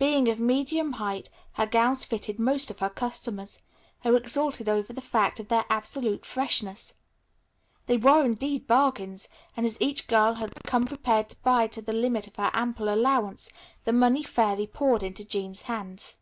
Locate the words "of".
0.28-0.40, 2.68-2.80, 5.38-5.46, 12.26-12.34